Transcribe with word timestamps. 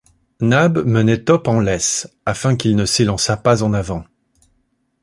Nab 0.39 0.83
menait 0.83 1.25
Top 1.25 1.47
en 1.47 1.59
laisse, 1.59 2.09
afin 2.25 2.55
qu’il 2.55 2.75
ne 2.75 2.87
s’élançât 2.87 3.37
pas 3.43 3.61
en 3.61 3.71
avant 3.71 4.03